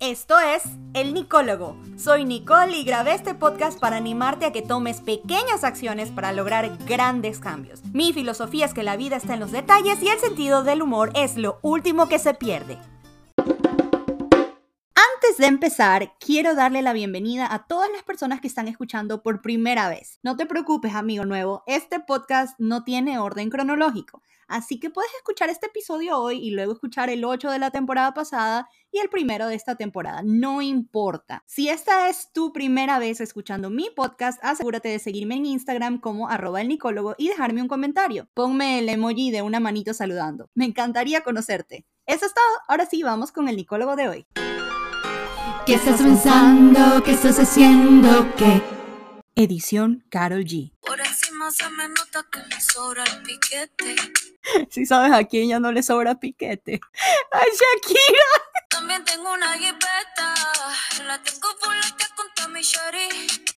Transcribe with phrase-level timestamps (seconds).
[0.00, 0.62] Esto es
[0.94, 1.76] El Nicólogo.
[1.98, 6.78] Soy Nicole y grabé este podcast para animarte a que tomes pequeñas acciones para lograr
[6.86, 7.84] grandes cambios.
[7.92, 11.10] Mi filosofía es que la vida está en los detalles y el sentido del humor
[11.14, 12.78] es lo último que se pierde.
[15.30, 19.42] Antes de empezar, quiero darle la bienvenida a todas las personas que están escuchando por
[19.42, 20.18] primera vez.
[20.24, 24.22] No te preocupes, amigo nuevo, este podcast no tiene orden cronológico.
[24.48, 28.12] Así que puedes escuchar este episodio hoy y luego escuchar el 8 de la temporada
[28.12, 30.22] pasada y el primero de esta temporada.
[30.24, 31.44] No importa.
[31.46, 36.28] Si esta es tu primera vez escuchando mi podcast, asegúrate de seguirme en Instagram como
[36.28, 38.28] arroba el nicólogo y dejarme un comentario.
[38.34, 40.50] Ponme el emoji de una manito saludando.
[40.54, 41.86] Me encantaría conocerte.
[42.04, 42.62] Eso es todo.
[42.66, 44.26] Ahora sí, vamos con el nicólogo de hoy.
[45.66, 47.02] ¿Qué estás pensando?
[47.02, 48.34] ¿Qué estás haciendo?
[48.36, 48.62] ¿Qué?
[49.36, 50.72] Edición Carol G.
[50.80, 53.96] Por encima se me nota que me sobra el piquete.
[54.70, 56.80] Si sabes a quién ya no le sobra piquete.
[57.30, 58.24] ¡A Shakira!
[58.70, 60.34] También tengo una jipeta.
[61.06, 62.39] La tengo fuletea con.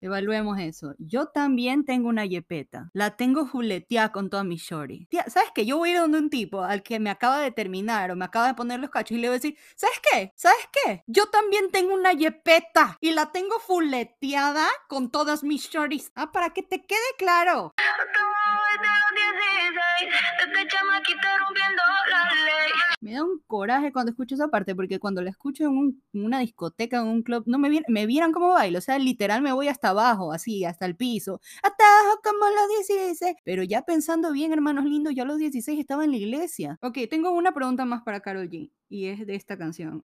[0.00, 0.94] Evaluemos eso.
[0.98, 2.90] Yo también tengo una yepeta.
[2.92, 5.06] La tengo juleteada con toda mi shorty.
[5.06, 5.64] Tía, ¿sabes qué?
[5.64, 8.24] Yo voy a ir donde un tipo al que me acaba de terminar o me
[8.24, 10.32] acaba de poner los cachos y le voy a decir, ¿sabes qué?
[10.34, 11.04] ¿Sabes qué?
[11.06, 16.10] Yo también tengo una yepeta y la tengo fuleteada con todas mis shorties.
[16.16, 17.72] Ah, para que te quede claro.
[17.76, 18.32] Estamos
[18.72, 20.52] desde los 16.
[20.52, 22.72] Desde chamaquita rompiendo la ley.
[23.00, 26.38] Me da un coraje cuando escucho esa parte, porque cuando la escucho en, un- una
[26.40, 28.80] discoteca, en un club, no me, me vieran como bailo.
[28.82, 31.40] O sea, literal me voy hasta abajo, así, hasta el piso.
[31.62, 33.36] Hasta abajo como los 16.
[33.44, 36.78] Pero ya pensando bien, hermanos lindos, yo a los 16 estaba en la iglesia.
[36.82, 38.72] Ok, tengo una pregunta más para Carol G.
[38.88, 40.02] Y es de esta canción.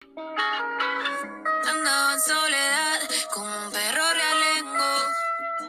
[1.66, 2.98] Andaba en soledad
[3.34, 4.84] con un perro realengo.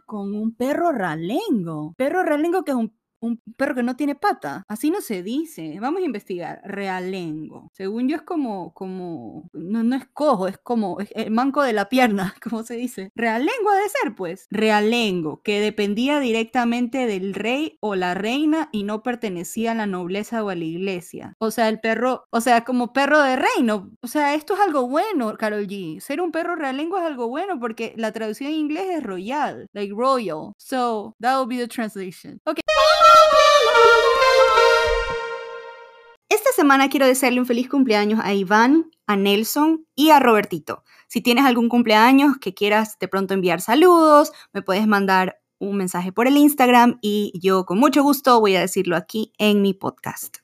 [0.05, 1.93] Con un perro ralengo.
[1.95, 4.63] Perro ralengo que es un, un perro que no tiene pata.
[4.67, 5.77] Así no se dice.
[5.79, 6.61] Vamos a investigar.
[6.63, 7.71] Realengo.
[7.73, 11.89] Según yo es como, como, no, no es cojo, es como el manco de la
[11.89, 13.11] pierna, como se dice.
[13.15, 14.47] Realengo ha de ser, pues.
[14.51, 20.43] Realengo, que dependía directamente del rey o la reina y no pertenecía a la nobleza
[20.43, 21.35] o a la iglesia.
[21.39, 23.91] O sea, el perro, o sea, como perro de reino.
[24.01, 25.99] O sea, esto es algo bueno, Carol G.
[25.99, 29.93] Ser un perro realengo es algo bueno porque la traducción en inglés es royal, like
[29.93, 30.53] royal.
[30.57, 32.39] So, that will be the translation.
[32.45, 32.61] Okay.
[36.29, 40.83] Esta semana quiero desearle un feliz cumpleaños a Iván, a Nelson y a Robertito.
[41.07, 46.11] Si tienes algún cumpleaños que quieras de pronto enviar saludos, me puedes mandar un mensaje
[46.11, 50.37] por el Instagram y yo con mucho gusto voy a decirlo aquí en mi podcast.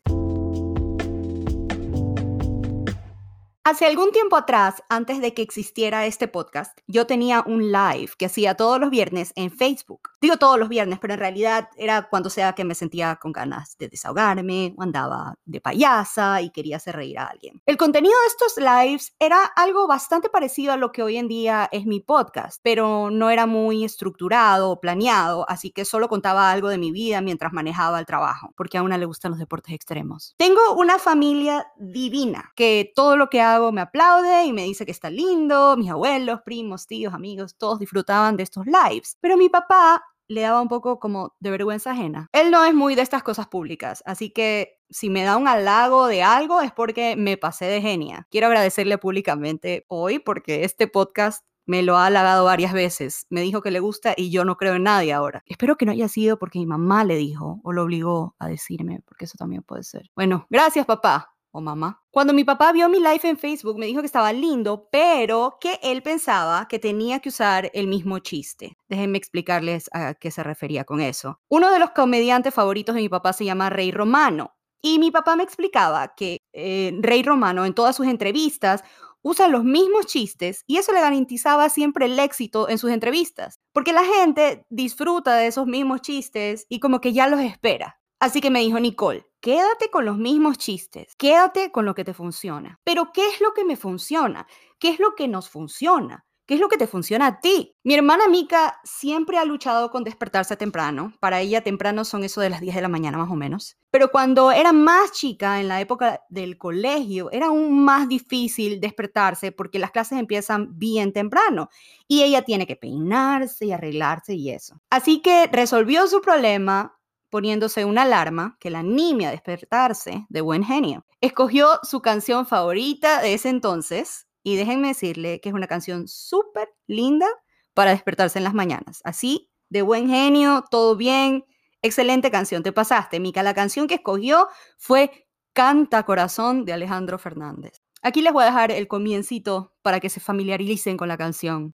[3.65, 8.25] Hace algún tiempo atrás, antes de que existiera este podcast, yo tenía un live que
[8.25, 10.09] hacía todos los viernes en Facebook.
[10.19, 13.77] Digo todos los viernes, pero en realidad era cuando sea que me sentía con ganas
[13.77, 17.61] de desahogarme o andaba de payasa y quería hacer reír a alguien.
[17.65, 21.69] El contenido de estos lives era algo bastante parecido a lo que hoy en día
[21.71, 26.67] es mi podcast, pero no era muy estructurado o planeado, así que solo contaba algo
[26.67, 30.35] de mi vida mientras manejaba el trabajo, porque a una le gustan los deportes extremos.
[30.35, 35.09] Tengo una familia divina que todo lo que me aplaude y me dice que está
[35.09, 40.41] lindo, mis abuelos, primos, tíos, amigos, todos disfrutaban de estos lives, pero mi papá le
[40.41, 42.29] daba un poco como de vergüenza ajena.
[42.31, 46.07] Él no es muy de estas cosas públicas, así que si me da un halago
[46.07, 48.27] de algo es porque me pasé de genia.
[48.29, 53.25] Quiero agradecerle públicamente hoy porque este podcast me lo ha halagado varias veces.
[53.29, 55.43] Me dijo que le gusta y yo no creo en nadie ahora.
[55.45, 59.01] Espero que no haya sido porque mi mamá le dijo o lo obligó a decirme,
[59.05, 60.09] porque eso también puede ser.
[60.15, 62.03] Bueno, gracias papá o mamá.
[62.11, 65.79] Cuando mi papá vio mi live en Facebook, me dijo que estaba lindo, pero que
[65.81, 68.75] él pensaba que tenía que usar el mismo chiste.
[68.89, 71.39] Déjenme explicarles a qué se refería con eso.
[71.49, 74.55] Uno de los comediantes favoritos de mi papá se llama Rey Romano.
[74.81, 78.83] Y mi papá me explicaba que eh, Rey Romano en todas sus entrevistas
[79.21, 83.93] usa los mismos chistes y eso le garantizaba siempre el éxito en sus entrevistas, porque
[83.93, 87.99] la gente disfruta de esos mismos chistes y como que ya los espera.
[88.23, 92.13] Así que me dijo Nicole, quédate con los mismos chistes, quédate con lo que te
[92.13, 92.79] funciona.
[92.85, 94.47] Pero ¿qué es lo que me funciona?
[94.79, 96.25] ¿Qué es lo que nos funciona?
[96.45, 97.75] ¿Qué es lo que te funciona a ti?
[97.83, 101.11] Mi hermana Mika siempre ha luchado con despertarse temprano.
[101.19, 103.75] Para ella temprano son eso de las 10 de la mañana más o menos.
[103.91, 109.51] Pero cuando era más chica, en la época del colegio, era aún más difícil despertarse
[109.51, 111.67] porque las clases empiezan bien temprano
[112.07, 114.79] y ella tiene que peinarse y arreglarse y eso.
[114.89, 116.97] Así que resolvió su problema
[117.33, 121.03] poniéndose una alarma que la anime a despertarse de buen genio.
[121.19, 126.69] Escogió su canción favorita de ese entonces y déjenme decirle que es una canción súper
[126.85, 127.25] linda
[127.73, 129.01] para despertarse en las mañanas.
[129.03, 131.43] Así, de buen genio, todo bien,
[131.81, 133.41] excelente canción, te pasaste, Mica.
[133.41, 134.47] La canción que escogió
[134.77, 137.81] fue Canta Corazón de Alejandro Fernández.
[138.03, 141.73] Aquí les voy a dejar el comiencito para que se familiaricen con la canción.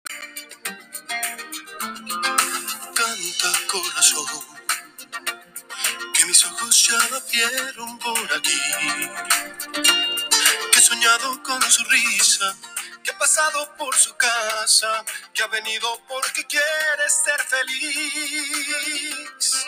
[6.89, 8.62] Ya la vieron por aquí.
[10.77, 12.56] He soñado con su risa,
[13.03, 16.45] que ha pasado por su casa, que ha venido porque
[17.09, 19.65] ser feliz.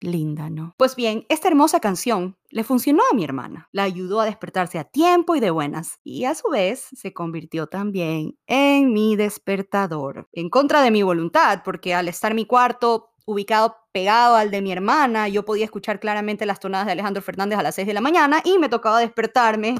[0.00, 0.74] Linda, ¿no?
[0.76, 3.68] Pues bien, esta hermosa canción le funcionó a mi hermana.
[3.72, 5.98] La ayudó a despertarse a tiempo y de buenas.
[6.02, 10.28] Y a su vez se convirtió también en mi despertador.
[10.32, 14.72] En contra de mi voluntad, porque al estar mi cuarto ubicado pegado al de mi
[14.72, 18.00] hermana, yo podía escuchar claramente las tonadas de Alejandro Fernández a las 6 de la
[18.00, 19.76] mañana y me tocaba despertarme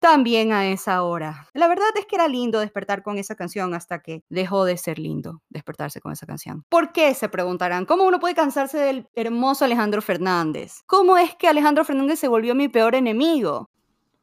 [0.00, 1.46] también a esa hora.
[1.52, 4.98] La verdad es que era lindo despertar con esa canción hasta que dejó de ser
[4.98, 6.64] lindo despertarse con esa canción.
[6.68, 7.14] ¿Por qué?
[7.14, 7.86] Se preguntarán.
[7.86, 10.82] ¿Cómo uno puede cansarse del hermoso Alejandro Fernández?
[10.86, 13.70] ¿Cómo es que Alejandro Fernández se volvió mi peor enemigo?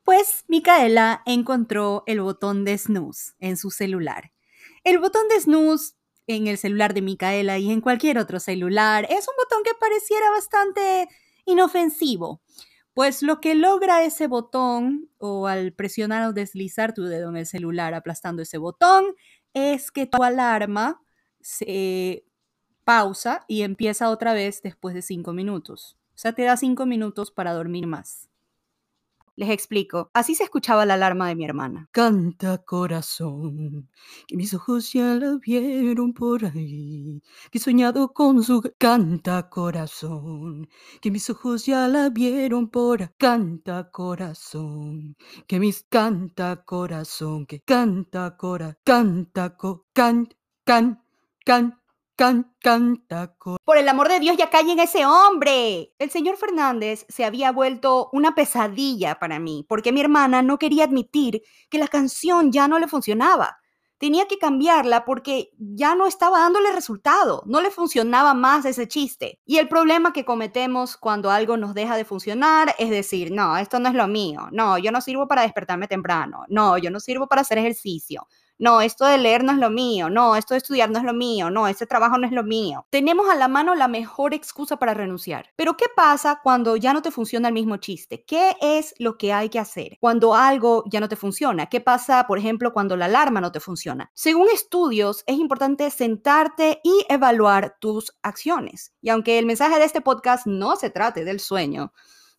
[0.04, 4.34] Pues Micaela encontró el botón de snooze en su celular.
[4.84, 5.97] El botón de snooze
[6.28, 10.30] en el celular de Micaela y en cualquier otro celular es un botón que pareciera
[10.30, 11.08] bastante
[11.46, 12.42] inofensivo.
[12.94, 17.46] Pues lo que logra ese botón o al presionar o deslizar tu dedo en el
[17.46, 19.16] celular aplastando ese botón
[19.54, 21.02] es que tu alarma
[21.42, 22.26] se
[22.84, 25.98] pausa y empieza otra vez después de cinco minutos.
[26.10, 28.30] O sea, te da cinco minutos para dormir más.
[29.38, 30.10] Les explico.
[30.16, 31.88] Así se escuchaba la alarma de mi hermana.
[31.92, 33.88] Canta corazón,
[34.28, 38.64] que mis ojos ya la vieron por ahí, que he soñado con su...
[38.80, 40.68] Canta corazón,
[41.02, 43.10] que mis ojos ya la vieron por ahí.
[43.20, 45.86] Canta corazón, que mis...
[45.88, 48.76] Canta corazón, que canta cora...
[48.84, 49.86] Canta co...
[49.94, 50.30] Can...
[50.66, 51.00] Can...
[51.46, 51.80] Can...
[53.64, 55.94] Por el amor de Dios, ya callen ese hombre.
[56.00, 60.86] El señor Fernández se había vuelto una pesadilla para mí, porque mi hermana no quería
[60.86, 63.60] admitir que la canción ya no le funcionaba.
[64.00, 69.40] Tenía que cambiarla porque ya no estaba dándole resultado, no le funcionaba más ese chiste.
[69.46, 73.80] Y el problema que cometemos cuando algo nos deja de funcionar es decir, no, esto
[73.80, 77.28] no es lo mío, no, yo no sirvo para despertarme temprano, no, yo no sirvo
[77.28, 78.28] para hacer ejercicio,
[78.60, 81.14] no, esto de leer no es lo mío, no, esto de estudiar no es lo
[81.14, 82.86] mío, no, este trabajo no es lo mío.
[82.90, 85.52] Tenemos a la mano la mejor excusa para renunciar.
[85.56, 88.24] Pero ¿qué pasa cuando ya no te funciona el mismo chiste?
[88.26, 91.68] ¿Qué es lo que hay que hacer cuando algo ya no te funciona?
[91.68, 94.12] ¿Qué pasa, por ejemplo, cuando la alarma no te funciona?
[94.14, 98.94] Según estudios, es importante sentarte y evaluar tus acciones.
[99.02, 101.94] Y aunque el mensaje de este podcast no se trate del sueño,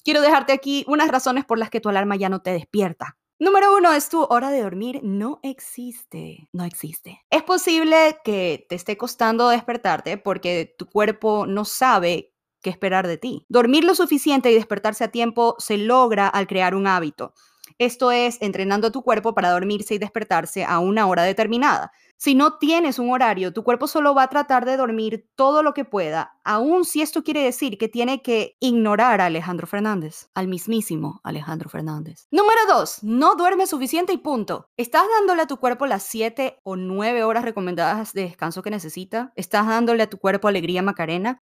[0.05, 3.17] quiero dejarte aquí unas razones por las que tu alarma ya no te despierta.
[3.41, 7.25] Número uno es tu hora de dormir no existe, no existe.
[7.31, 12.33] Es posible que te esté costando despertarte porque tu cuerpo no sabe
[12.63, 13.47] qué esperar de ti.
[13.49, 17.33] Dormir lo suficiente y despertarse a tiempo se logra al crear un hábito.
[17.79, 21.93] Esto es entrenando a tu cuerpo para dormirse y despertarse a una hora determinada.
[22.21, 25.73] Si no tienes un horario, tu cuerpo solo va a tratar de dormir todo lo
[25.73, 30.49] que pueda, aun si esto quiere decir que tiene que ignorar a Alejandro Fernández, al
[30.49, 32.27] mismísimo Alejandro Fernández.
[32.33, 34.69] Número dos, no duermes suficiente y punto.
[34.77, 39.33] ¿Estás dándole a tu cuerpo las 7 o 9 horas recomendadas de descanso que necesita?
[39.37, 41.39] ¿Estás dándole a tu cuerpo alegría Macarena?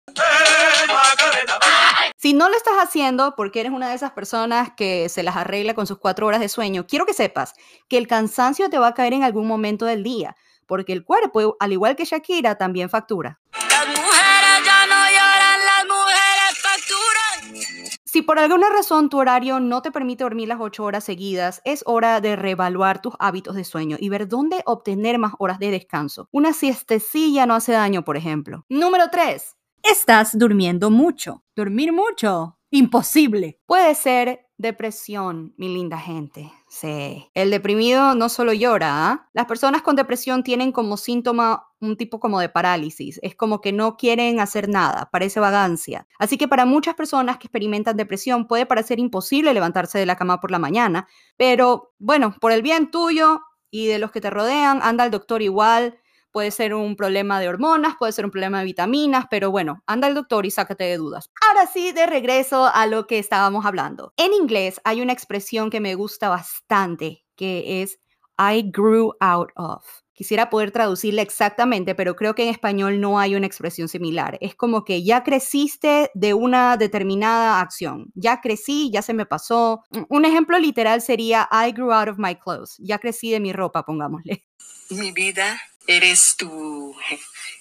[2.18, 5.72] Si no lo estás haciendo porque eres una de esas personas que se las arregla
[5.72, 7.54] con sus cuatro horas de sueño, quiero que sepas
[7.88, 11.56] que el cansancio te va a caer en algún momento del día, porque el cuerpo,
[11.60, 13.40] al igual que Shakira, también factura.
[13.52, 17.96] Las mujeres ya no lloran, las mujeres facturan.
[18.04, 21.82] Si por alguna razón tu horario no te permite dormir las ocho horas seguidas, es
[21.86, 26.28] hora de reevaluar tus hábitos de sueño y ver dónde obtener más horas de descanso.
[26.32, 28.64] Una siestecilla no hace daño, por ejemplo.
[28.68, 29.56] Número 3.
[29.82, 31.44] Estás durmiendo mucho.
[31.54, 32.58] Dormir mucho.
[32.70, 33.60] Imposible.
[33.66, 36.50] Puede ser depresión, mi linda gente.
[36.68, 37.28] Sí.
[37.34, 39.28] El deprimido no solo llora, ¿ah?
[39.32, 43.20] Las personas con depresión tienen como síntoma un tipo como de parálisis.
[43.22, 46.06] Es como que no quieren hacer nada, parece vagancia.
[46.18, 50.40] Así que para muchas personas que experimentan depresión puede parecer imposible levantarse de la cama
[50.40, 54.80] por la mañana, pero bueno, por el bien tuyo y de los que te rodean,
[54.82, 55.98] anda al doctor igual.
[56.32, 60.06] Puede ser un problema de hormonas, puede ser un problema de vitaminas, pero bueno, anda
[60.06, 61.30] al doctor y sácate de dudas.
[61.48, 64.12] Ahora sí, de regreso a lo que estábamos hablando.
[64.16, 67.98] En inglés hay una expresión que me gusta bastante, que es
[68.38, 69.84] I grew out of.
[70.16, 74.38] Quisiera poder traducirla exactamente, pero creo que en español no hay una expresión similar.
[74.40, 78.12] Es como que ya creciste de una determinada acción.
[78.14, 79.82] Ya crecí, ya se me pasó.
[80.08, 82.76] Un ejemplo literal sería I grew out of my clothes.
[82.78, 84.46] Ya crecí de mi ropa, pongámosle.
[84.88, 86.94] Mi vida eres tú.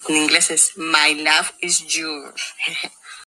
[0.07, 2.53] En inglés es My love is yours.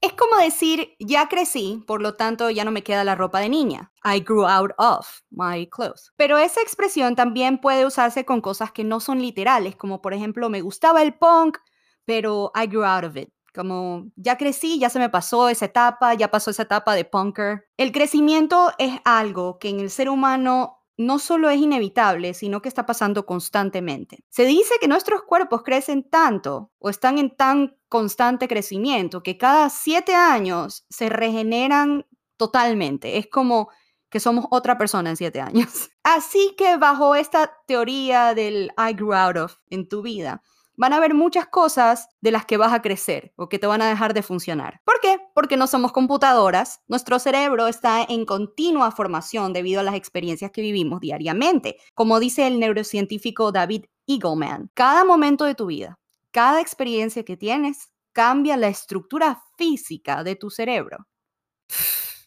[0.02, 3.48] Es como decir, ya crecí, por lo tanto ya no me queda la ropa de
[3.48, 3.92] niña.
[4.04, 6.12] I grew out of my clothes.
[6.16, 10.50] Pero esa expresión también puede usarse con cosas que no son literales, como por ejemplo,
[10.50, 11.58] me gustaba el punk,
[12.04, 13.30] pero I grew out of it.
[13.54, 17.64] Como ya crecí, ya se me pasó esa etapa, ya pasó esa etapa de punker.
[17.78, 22.68] El crecimiento es algo que en el ser humano no solo es inevitable, sino que
[22.68, 24.24] está pasando constantemente.
[24.28, 29.68] Se dice que nuestros cuerpos crecen tanto o están en tan constante crecimiento que cada
[29.68, 33.18] siete años se regeneran totalmente.
[33.18, 33.68] Es como
[34.08, 35.90] que somos otra persona en siete años.
[36.02, 40.42] Así que bajo esta teoría del I grew out of en tu vida,
[40.76, 43.82] van a haber muchas cosas de las que vas a crecer o que te van
[43.82, 44.80] a dejar de funcionar.
[44.84, 45.18] ¿Por qué?
[45.34, 46.80] Porque no somos computadoras.
[46.86, 51.76] Nuestro cerebro está en continua formación debido a las experiencias que vivimos diariamente.
[51.94, 55.98] Como dice el neurocientífico David Eagleman, cada momento de tu vida,
[56.30, 61.06] cada experiencia que tienes, cambia la estructura física de tu cerebro.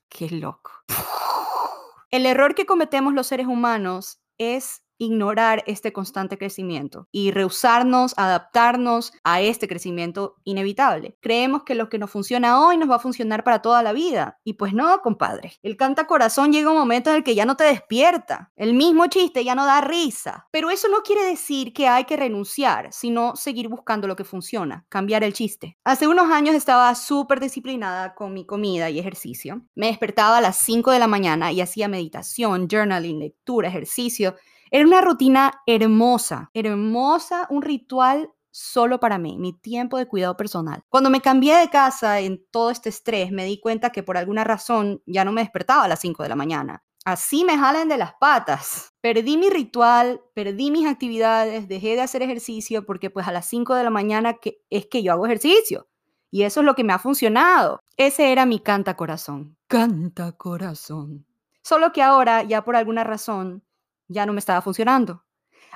[0.10, 0.72] Qué loco.
[2.12, 9.14] El error que cometemos los seres humanos es ignorar este constante crecimiento y rehusarnos, adaptarnos
[9.24, 11.18] a este crecimiento inevitable.
[11.22, 14.40] Creemos que lo que nos funciona hoy nos va a funcionar para toda la vida.
[14.44, 15.54] Y pues no, compadre.
[15.64, 18.52] El canta corazón llega un momento en el que ya no te despierta.
[18.56, 20.48] El mismo chiste ya no da risa.
[20.52, 24.86] Pero eso no quiere decir que hay que renunciar, sino seguir buscando lo que funciona,
[24.90, 25.78] cambiar el chiste.
[25.86, 29.62] Hace unos años estaba súper disciplinada con mi comida y ejercicio.
[29.76, 34.36] Me despertaba a las 5 de la mañana y hacía meditación, journaling, lectura, ejercicio
[34.72, 40.84] era una rutina hermosa, hermosa, un ritual solo para mí, mi tiempo de cuidado personal.
[40.90, 44.44] Cuando me cambié de casa en todo este estrés, me di cuenta que por alguna
[44.44, 46.84] razón ya no me despertaba a las 5 de la mañana.
[47.06, 48.94] Así me jalen de las patas.
[49.02, 53.76] Perdí mi ritual, perdí mis actividades, dejé de hacer ejercicio porque pues a las 5
[53.76, 55.88] de la mañana que es que yo hago ejercicio.
[56.32, 57.80] Y eso es lo que me ha funcionado.
[57.98, 59.58] Ese era mi canta corazón.
[59.68, 61.26] Canta corazón.
[61.64, 63.64] Solo que ahora, ya por alguna razón,
[64.10, 65.24] ya no me estaba funcionando.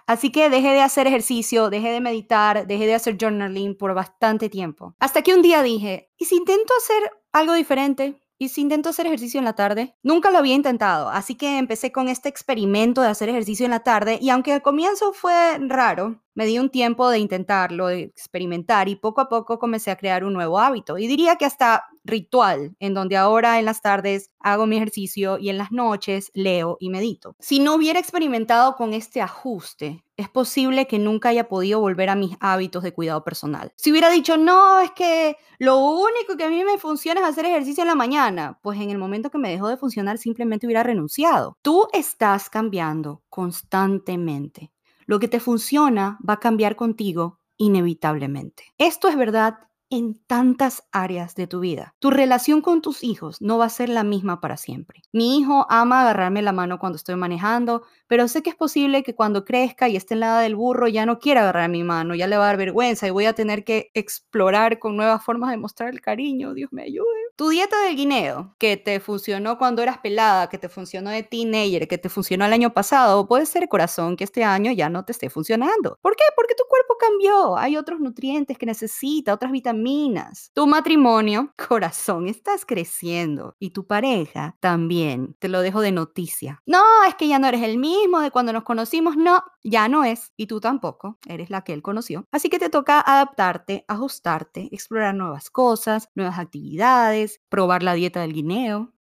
[0.05, 4.49] Así que dejé de hacer ejercicio, dejé de meditar, dejé de hacer journaling por bastante
[4.49, 4.95] tiempo.
[4.99, 8.19] Hasta que un día dije, ¿y si intento hacer algo diferente?
[8.37, 9.95] ¿Y si intento hacer ejercicio en la tarde?
[10.03, 13.83] Nunca lo había intentado, así que empecé con este experimento de hacer ejercicio en la
[13.83, 18.89] tarde y aunque al comienzo fue raro, me di un tiempo de intentarlo, de experimentar
[18.89, 20.97] y poco a poco comencé a crear un nuevo hábito.
[20.97, 25.49] Y diría que hasta ritual, en donde ahora en las tardes hago mi ejercicio y
[25.49, 27.35] en las noches leo y medito.
[27.39, 32.15] Si no hubiera experimentado con este ajuste, es posible que nunca haya podido volver a
[32.15, 33.71] mis hábitos de cuidado personal.
[33.75, 37.45] Si hubiera dicho, no, es que lo único que a mí me funciona es hacer
[37.45, 40.83] ejercicio en la mañana, pues en el momento que me dejó de funcionar simplemente hubiera
[40.83, 41.57] renunciado.
[41.61, 44.71] Tú estás cambiando constantemente.
[45.05, 48.65] Lo que te funciona va a cambiar contigo inevitablemente.
[48.77, 49.57] Esto es verdad
[49.95, 51.93] en tantas áreas de tu vida.
[51.99, 55.03] Tu relación con tus hijos no va a ser la misma para siempre.
[55.11, 59.15] Mi hijo ama agarrarme la mano cuando estoy manejando, pero sé que es posible que
[59.15, 62.13] cuando crezca y esté en la edad del burro ya no quiera agarrar mi mano,
[62.13, 65.49] ya le va a dar vergüenza y voy a tener que explorar con nuevas formas
[65.49, 66.53] de mostrar el cariño.
[66.53, 67.07] Dios me ayude.
[67.35, 71.87] Tu dieta del guineo, que te funcionó cuando eras pelada, que te funcionó de teenager,
[71.87, 75.11] que te funcionó el año pasado, puede ser corazón que este año ya no te
[75.11, 75.97] esté funcionando.
[75.99, 76.25] ¿Por qué?
[76.35, 77.57] Porque tu cuerpo cambió.
[77.57, 80.51] Hay otros nutrientes que necesita, otras vitaminas.
[80.53, 83.55] Tu matrimonio, corazón, estás creciendo.
[83.57, 85.35] Y tu pareja también.
[85.39, 86.61] Te lo dejo de noticia.
[86.67, 89.15] No, es que ya no eres el mismo de cuando nos conocimos.
[89.17, 90.31] No, ya no es.
[90.37, 91.17] Y tú tampoco.
[91.27, 92.25] Eres la que él conoció.
[92.31, 98.33] Así que te toca adaptarte, ajustarte, explorar nuevas cosas, nuevas actividades probar la dieta del
[98.33, 98.93] guineo.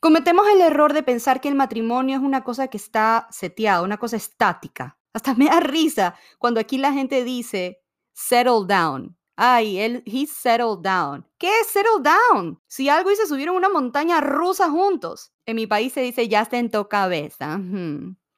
[0.00, 3.96] Cometemos el error de pensar que el matrimonio es una cosa que está seteada, una
[3.96, 4.98] cosa estática.
[5.12, 7.80] Hasta me da risa cuando aquí la gente dice
[8.12, 9.16] settle down.
[9.36, 11.26] Ay, él, he settled down.
[11.38, 12.58] ¿Qué es settle down?
[12.66, 15.32] Si algo y se subieron una montaña rusa juntos.
[15.44, 17.60] En mi país se dice ya sentó cabeza.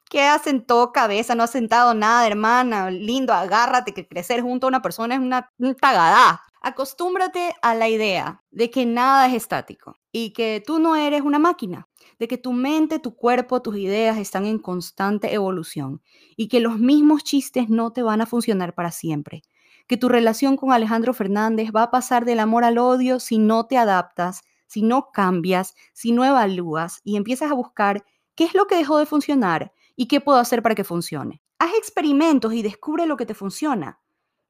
[0.09, 1.35] ¿Qué ha sentó cabeza?
[1.35, 2.91] No ha sentado nada, hermana.
[2.91, 6.41] Lindo, agárrate que crecer junto a una persona es una, un tagadá.
[6.61, 11.39] Acostúmbrate a la idea de que nada es estático y que tú no eres una
[11.39, 11.87] máquina,
[12.17, 16.01] de que tu mente, tu cuerpo, tus ideas están en constante evolución
[16.35, 19.43] y que los mismos chistes no te van a funcionar para siempre,
[19.89, 23.65] que tu relación con Alejandro Fernández va a pasar del amor al odio si no
[23.65, 28.05] te adaptas, si no cambias, si no evalúas y empiezas a buscar
[28.35, 31.41] qué es lo que dejó de funcionar y qué puedo hacer para que funcione.
[31.57, 33.99] Haz experimentos y descubre lo que te funciona.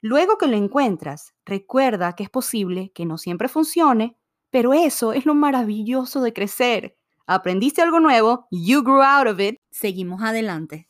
[0.01, 4.17] Luego que lo encuentras, recuerda que es posible que no siempre funcione,
[4.49, 6.97] pero eso es lo maravilloso de crecer.
[7.27, 10.88] Aprendiste algo nuevo, you grew out of it, seguimos adelante.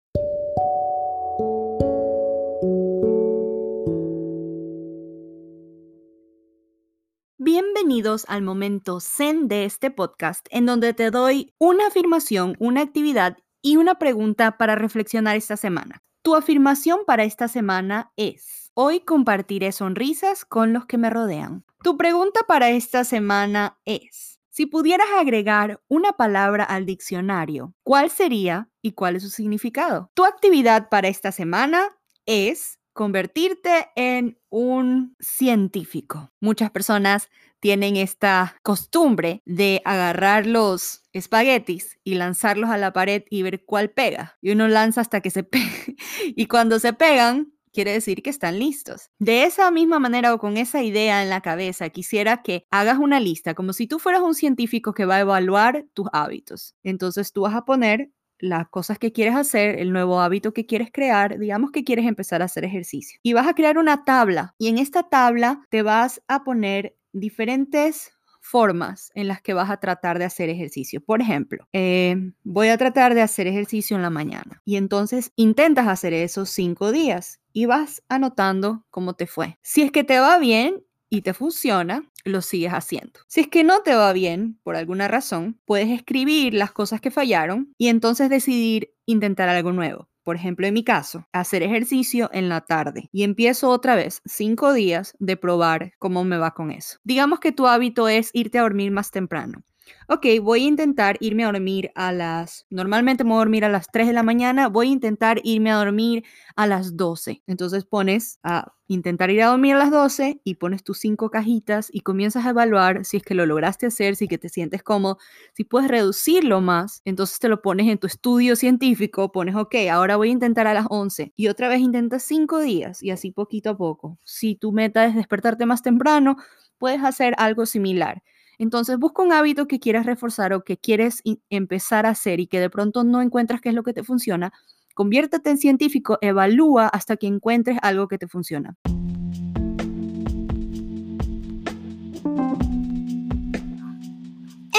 [7.89, 13.37] Bienvenidos al momento zen de este podcast, en donde te doy una afirmación, una actividad
[13.63, 16.03] y una pregunta para reflexionar esta semana.
[16.21, 21.65] Tu afirmación para esta semana es, hoy compartiré sonrisas con los que me rodean.
[21.81, 28.69] Tu pregunta para esta semana es, si pudieras agregar una palabra al diccionario, ¿cuál sería
[28.83, 30.11] y cuál es su significado?
[30.13, 36.31] Tu actividad para esta semana es convertirte en un científico.
[36.41, 43.41] Muchas personas tienen esta costumbre de agarrar los espaguetis y lanzarlos a la pared y
[43.43, 44.37] ver cuál pega.
[44.41, 45.95] Y uno lanza hasta que se pegue.
[46.35, 49.09] Y cuando se pegan, quiere decir que están listos.
[49.19, 53.19] De esa misma manera o con esa idea en la cabeza, quisiera que hagas una
[53.19, 56.75] lista, como si tú fueras un científico que va a evaluar tus hábitos.
[56.83, 60.89] Entonces tú vas a poner las cosas que quieres hacer, el nuevo hábito que quieres
[60.91, 63.19] crear, digamos que quieres empezar a hacer ejercicio.
[63.21, 68.11] Y vas a crear una tabla y en esta tabla te vas a poner diferentes
[68.41, 71.01] formas en las que vas a tratar de hacer ejercicio.
[71.01, 75.87] Por ejemplo, eh, voy a tratar de hacer ejercicio en la mañana y entonces intentas
[75.87, 79.59] hacer esos cinco días y vas anotando cómo te fue.
[79.61, 83.19] Si es que te va bien, y te funciona, lo sigues haciendo.
[83.27, 87.11] Si es que no te va bien, por alguna razón, puedes escribir las cosas que
[87.11, 90.08] fallaron y entonces decidir intentar algo nuevo.
[90.29, 94.73] Por ejemplo, en mi caso, hacer ejercicio en la tarde y empiezo otra vez cinco
[94.73, 96.99] días de probar cómo me va con eso.
[97.03, 99.63] Digamos que tu hábito es irte a dormir más temprano.
[100.07, 103.69] Ok, voy a intentar irme a dormir a las, normalmente me voy a dormir a
[103.69, 106.23] las 3 de la mañana, voy a intentar irme a dormir
[106.55, 107.43] a las 12.
[107.47, 111.89] Entonces pones a intentar ir a dormir a las 12 y pones tus cinco cajitas
[111.91, 115.19] y comienzas a evaluar si es que lo lograste hacer, si que te sientes cómodo,
[115.53, 120.15] si puedes reducirlo más, entonces te lo pones en tu estudio científico, pones, ok, ahora
[120.17, 123.69] voy a intentar a las 11 y otra vez intentas 5 días y así poquito
[123.69, 124.17] a poco.
[124.23, 126.37] Si tu meta es despertarte más temprano,
[126.79, 128.23] puedes hacer algo similar.
[128.59, 132.59] Entonces busca un hábito que quieras reforzar o que quieres empezar a hacer y que
[132.59, 134.53] de pronto no encuentras qué es lo que te funciona.
[134.93, 138.75] Conviértete en científico, evalúa hasta que encuentres algo que te funciona.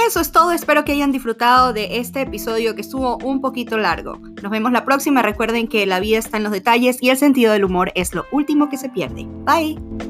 [0.06, 4.18] Eso es todo, espero que hayan disfrutado de este episodio que estuvo un poquito largo.
[4.42, 7.52] Nos vemos la próxima, recuerden que la vida está en los detalles y el sentido
[7.52, 9.26] del humor es lo último que se pierde.
[9.46, 10.09] Bye.